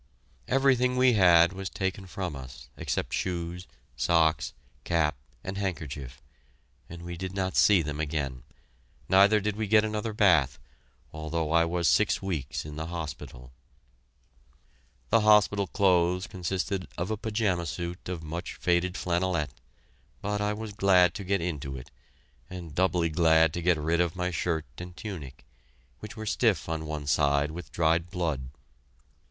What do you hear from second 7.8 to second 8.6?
them again: